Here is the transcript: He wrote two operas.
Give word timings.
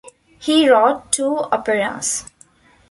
He 0.39 0.67
wrote 0.67 1.11
two 1.11 1.37
operas. 1.51 2.25